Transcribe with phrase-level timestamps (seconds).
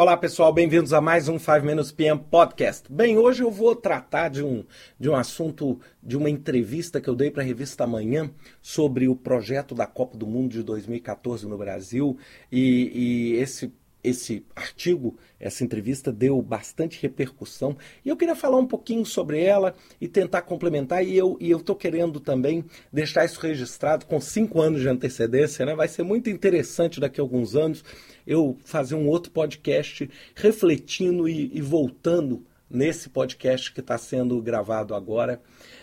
[0.00, 2.84] Olá pessoal, bem-vindos a mais um 5 Minutes PM Podcast.
[2.88, 4.64] Bem, hoje eu vou tratar de um,
[4.96, 8.30] de um assunto, de uma entrevista que eu dei para a revista Amanhã
[8.62, 12.16] sobre o projeto da Copa do Mundo de 2014 no Brasil.
[12.52, 13.74] E, e esse
[14.08, 19.74] esse artigo, essa entrevista deu bastante repercussão e eu queria falar um pouquinho sobre ela
[20.00, 21.04] e tentar complementar.
[21.04, 25.74] E eu e estou querendo também deixar isso registrado com cinco anos de antecedência, né?
[25.74, 27.84] Vai ser muito interessante daqui a alguns anos
[28.26, 34.94] eu fazer um outro podcast refletindo e, e voltando nesse podcast que está sendo gravado
[34.94, 35.40] agora.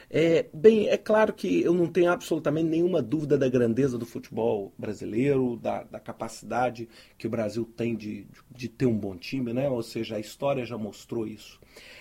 [0.09, 4.71] É, bem, é claro que eu não tenho absolutamente nenhuma dúvida da grandeza do futebol
[4.77, 9.67] brasileiro, da, da capacidade que o Brasil tem de, de, ter um bom time, né?
[9.67, 11.59] ou seja, a história já mostrou isso.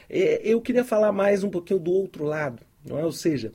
[0.08, 3.04] É, eu queria falar mais um pouquinho do outro lado, não é?
[3.04, 3.52] ou seja,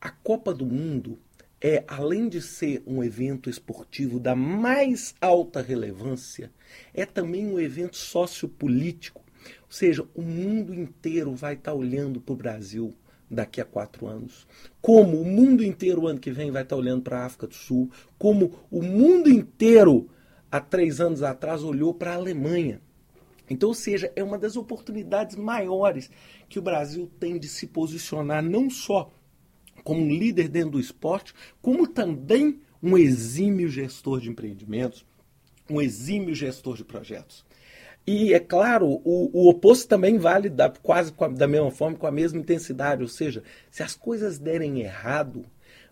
[0.00, 1.18] a Copa do Mundo
[1.60, 6.50] é, além de ser um evento esportivo da mais alta relevância,
[6.94, 9.19] é também um evento sociopolítico.
[9.62, 12.94] Ou seja, o mundo inteiro vai estar olhando para o Brasil
[13.30, 14.46] daqui a quatro anos.
[14.80, 17.90] Como o mundo inteiro, ano que vem, vai estar olhando para a África do Sul.
[18.18, 20.08] Como o mundo inteiro,
[20.50, 22.80] há três anos atrás, olhou para a Alemanha.
[23.48, 26.10] Então, ou seja, é uma das oportunidades maiores
[26.48, 29.12] que o Brasil tem de se posicionar não só
[29.82, 35.04] como um líder dentro do esporte, como também um exímio gestor de empreendimentos,
[35.68, 37.44] um exímio gestor de projetos.
[38.06, 42.06] E, é claro, o, o oposto também vale da, quase a, da mesma forma, com
[42.06, 43.02] a mesma intensidade.
[43.02, 45.44] Ou seja, se as coisas derem errado,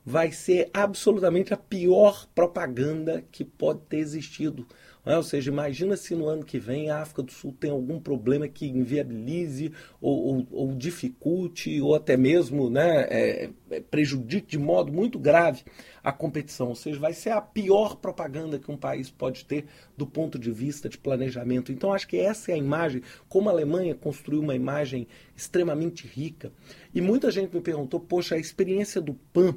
[0.04, 4.66] vai ser absolutamente a pior propaganda que pode ter existido
[5.04, 5.16] né?
[5.16, 8.48] Ou seja, imagina se no ano que vem a África do Sul tem algum problema
[8.48, 14.92] que inviabilize ou, ou, ou dificulte ou até mesmo né, é, é, prejudique de modo
[14.92, 15.64] muito grave
[16.02, 16.68] a competição.
[16.68, 20.50] Ou seja, vai ser a pior propaganda que um país pode ter do ponto de
[20.50, 21.72] vista de planejamento.
[21.72, 26.52] Então, acho que essa é a imagem, como a Alemanha construiu uma imagem extremamente rica.
[26.94, 29.54] E muita gente me perguntou, poxa, a experiência do PAN,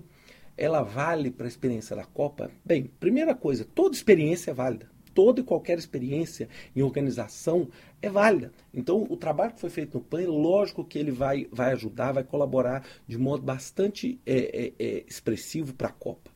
[0.57, 2.51] ela vale para a experiência da Copa?
[2.63, 7.67] Bem, primeira coisa, toda experiência é válida toda e qualquer experiência em organização
[8.01, 8.51] é válida.
[8.73, 12.23] Então, o trabalho que foi feito no PAN, lógico que ele vai, vai ajudar, vai
[12.23, 16.31] colaborar de modo bastante é, é, é, expressivo para a Copa.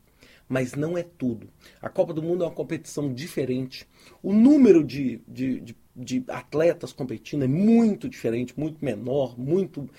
[0.48, 1.48] Mas não é tudo.
[1.82, 3.86] A Copa do Mundo é uma competição diferente.
[4.22, 9.90] O número de, de, de, de atletas competindo é muito diferente, muito menor, muito.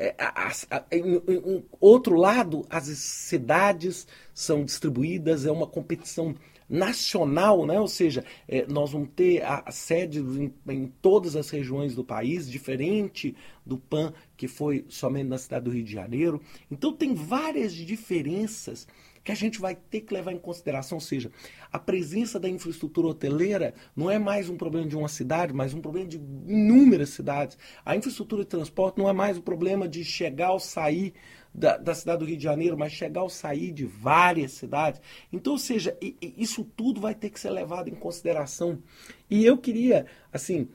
[0.00, 0.52] É, a,
[0.92, 6.36] em, em, outro lado, as cidades são distribuídas, é uma competição
[6.68, 7.80] nacional, né?
[7.80, 12.04] ou seja, é, nós vamos ter a, a sede em, em, todas as regiões do
[12.04, 13.34] país, diferente
[13.66, 16.40] do PAN, que foi somente na cidade do Rio de Janeiro.
[16.70, 18.86] Então, tem várias diferenças
[19.28, 21.30] que a gente vai ter que levar em consideração, ou seja,
[21.70, 25.82] a presença da infraestrutura hoteleira não é mais um problema de uma cidade, mas um
[25.82, 27.58] problema de inúmeras cidades.
[27.84, 31.12] A infraestrutura de transporte não é mais o um problema de chegar ou sair
[31.54, 34.98] da, da, cidade do Rio de Janeiro, mas chegar ou sair de várias cidades.
[35.30, 38.82] Então, ou seja, isso tudo vai ter que ser levado em consideração.
[39.28, 40.70] E eu queria, assim,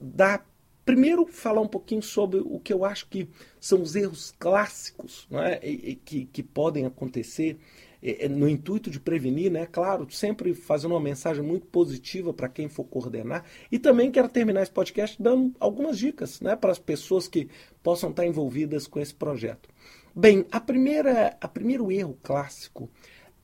[0.00, 0.48] dar
[0.84, 3.28] primeiro falar um pouquinho sobre o que eu acho que
[3.60, 5.56] são os erros clássicos né,
[6.04, 7.58] que, que podem acontecer
[8.30, 9.66] no intuito de prevenir, né?
[9.66, 13.44] Claro, sempre fazendo uma mensagem muito positiva para quem for coordenar.
[13.70, 17.48] E também quero terminar esse podcast dando algumas dicas, né, para as pessoas que
[17.82, 19.68] possam estar envolvidas com esse projeto.
[20.14, 22.90] Bem, a primeira, a primeiro erro clássico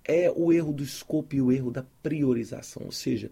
[0.04, 3.30] é o erro do escopo e o erro da priorização, ou seja,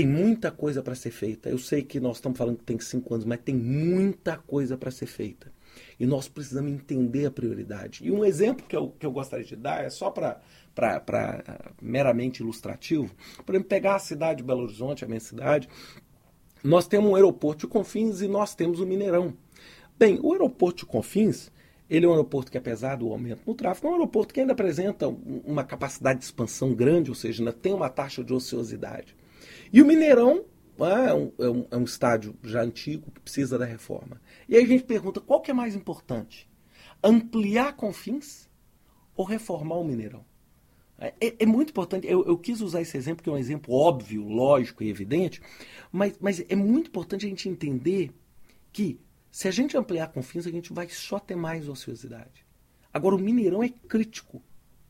[0.00, 1.50] tem muita coisa para ser feita.
[1.50, 4.90] Eu sei que nós estamos falando que tem cinco anos, mas tem muita coisa para
[4.90, 5.52] ser feita.
[5.98, 8.00] E nós precisamos entender a prioridade.
[8.02, 10.40] E um exemplo que eu, que eu gostaria de dar é só para
[11.82, 13.14] meramente ilustrativo.
[13.44, 15.68] Por exemplo, pegar a cidade de Belo Horizonte, a minha cidade,
[16.64, 19.34] nós temos um aeroporto de Confins e nós temos o Mineirão.
[19.98, 21.52] Bem, o aeroporto de Confins
[21.90, 24.54] ele é um aeroporto que, apesar do aumento no tráfego, é um aeroporto que ainda
[24.54, 29.19] apresenta uma capacidade de expansão grande, ou seja, ainda tem uma taxa de ociosidade.
[29.72, 30.44] E o Mineirão
[30.78, 34.20] é um, é um, é um estádio já antigo que precisa da reforma.
[34.48, 36.48] E aí a gente pergunta qual que é mais importante?
[37.02, 38.48] Ampliar Confins
[39.14, 40.24] ou reformar o Mineirão?
[40.98, 43.74] É, é, é muito importante, eu, eu, quis usar esse exemplo, que é um exemplo
[43.74, 45.40] óbvio, lógico e evidente,
[45.90, 48.12] mas, mas é muito importante a gente entender
[48.70, 49.00] que
[49.30, 52.44] se a gente ampliar Confins, a gente vai só ter mais ociosidade.
[52.92, 54.42] Agora, o Mineirão é crítico,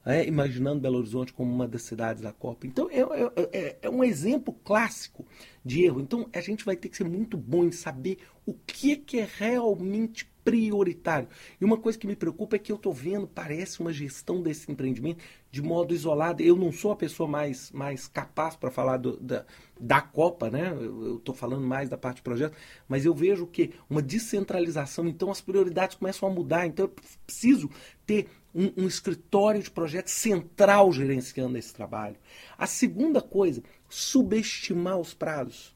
[0.05, 0.27] né?
[0.27, 2.67] imaginando Belo Horizonte como uma das cidades da Copa.
[2.67, 5.25] Então, é, é, é, é um exemplo clássico
[5.65, 6.01] de erro.
[6.01, 9.29] Então a gente vai ter que ser muito bom em saber o que, que é
[9.39, 11.29] realmente prioritário.
[11.61, 14.71] E uma coisa que me preocupa é que eu estou vendo, parece uma gestão desse
[14.73, 16.43] empreendimento de modo isolado.
[16.43, 19.45] Eu não sou a pessoa mais, mais capaz para falar do, da,
[19.79, 20.73] da Copa, né?
[20.73, 22.57] Eu estou falando mais da parte de projeto,
[22.89, 26.67] mas eu vejo que uma descentralização, então as prioridades começam a mudar.
[26.67, 26.95] Então eu
[27.27, 27.71] preciso
[28.07, 32.17] ter um, um escritório de projetos central gerenciando esse trabalho.
[32.59, 35.75] A segunda coisa, subestimar os prazos.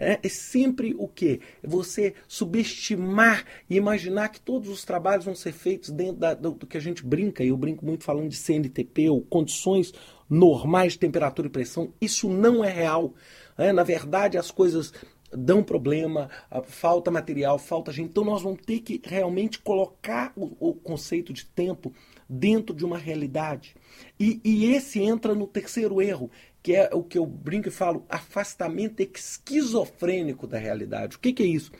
[0.00, 1.40] É, é, sempre o quê?
[1.60, 6.66] Você subestimar e imaginar que todos os trabalhos vão ser feitos dentro da, do, do,
[6.68, 9.92] que a gente brinca, e eu brinco muito falando de CNTP, ou condições
[10.30, 11.92] normais de temperatura e pressão.
[12.00, 13.12] Isso não é real.
[13.56, 14.92] É, na verdade, as coisas
[15.32, 16.30] dão problema,
[16.64, 18.10] falta material, falta gente.
[18.10, 21.92] Então nós vamos ter que realmente colocar o, o conceito de tempo
[22.28, 23.74] dentro de uma realidade.
[24.18, 26.30] E, e, esse entra no terceiro erro,
[26.62, 31.16] que é o que eu brinco e falo, afastamento esquizofrênico da realidade.
[31.16, 31.72] O que, que é isso?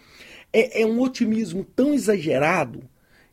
[0.52, 2.88] É, é um otimismo tão exagerado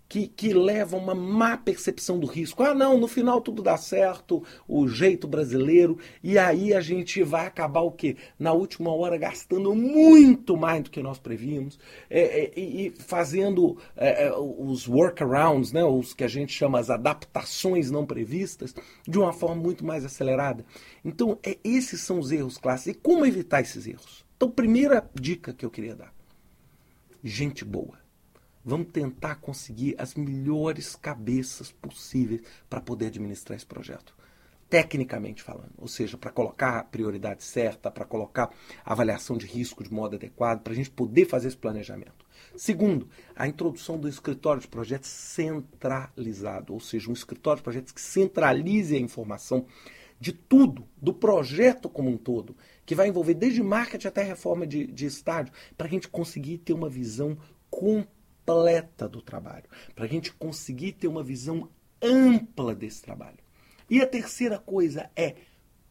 [0.07, 2.63] que, que leva a uma má percepção do risco.
[2.63, 7.48] Ah, não, no final tudo dá certo, o jeito brasileiro, e aí a gente vai
[7.48, 8.16] acabar o quê?
[8.38, 11.80] Na última hora gastando muito mais do que nós prevíamos
[12.10, 16.90] é, é, e fazendo é, é, os workarounds, né, os que a gente chama as
[16.90, 18.74] adaptações não previstas,
[19.07, 20.66] de uma forma muito mais acelerada.
[21.04, 22.96] Então, é, esses são os erros clássicos.
[22.98, 24.25] E como evitar esses erros?
[24.36, 26.13] Então, primeira dica que eu queria dar:
[27.24, 28.05] gente boa
[28.67, 34.17] Vamos tentar conseguir as melhores cabeças possíveis para poder administrar esse projeto.
[34.67, 38.50] Tecnicamente falando, ou seja, para colocar a prioridade certa, para colocar
[38.83, 42.25] a avaliação de risco de modo adequado, para a gente poder fazer esse planejamento.
[42.57, 48.01] Segundo, a introdução do escritório de projetos centralizado, ou seja, um escritório de projetos que
[48.01, 49.68] centralize a informação
[50.19, 54.88] de tudo, do projeto como um todo, que vai envolver desde marketing até reforma de,
[54.88, 57.38] de estádio, para a gente conseguir ter uma visão
[57.69, 58.14] completa
[58.45, 59.65] completa do trabalho,
[59.95, 61.68] para a gente conseguir ter uma visão
[62.01, 63.39] ampla desse trabalho.
[63.89, 65.36] E a terceira coisa é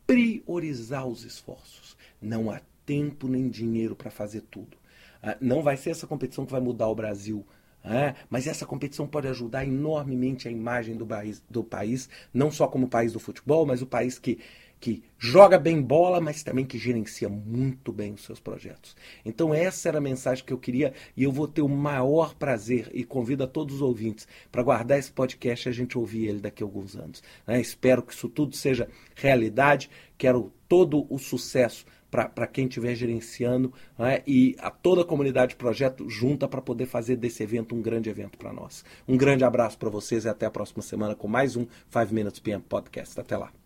[0.07, 1.97] priorizar os esforços.
[2.21, 4.77] Não há tempo nem dinheiro para fazer tudo.
[5.23, 7.45] Ah, não vai ser essa competição que vai mudar o Brasil.
[7.83, 12.67] Ah, mas essa competição pode ajudar enormemente a imagem do país, do país, não só
[12.67, 14.39] como país do futebol, mas o país que
[14.85, 18.95] que joga bem bola, mas também que gerencia muito bem os seus projetos.
[19.25, 22.91] Então essa era a mensagem que eu queria e eu vou ter o maior prazer
[22.93, 26.39] e convido a todos os ouvintes para guardar esse podcast e a gente ouvir ele
[26.39, 27.23] daqui a alguns anos.
[27.47, 27.63] Né?
[27.63, 29.89] Espero que isso tudo seja realidade.
[30.19, 34.23] Quero todo o sucesso para quem estiver gerenciando né?
[34.27, 38.11] e a toda a comunidade de projeto junta para poder fazer desse evento um grande
[38.11, 38.85] evento para nós.
[39.09, 42.39] Um grande abraço para vocês e até a próxima semana com mais um 5 Minutes
[42.39, 43.19] PM Podcast.
[43.19, 43.64] Até lá.